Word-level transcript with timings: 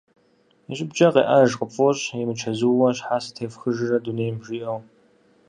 И 0.71 0.73
щӏыбкӏэ 0.77 1.07
къеӏэж 1.13 1.51
къыпфӏощӏ 1.59 2.03
«имычэзууэ 2.21 2.89
щхьэ 2.97 3.17
сытефхыжрэ 3.23 3.97
дунейм?» 4.03 4.35
жиӏэу. 4.45 4.79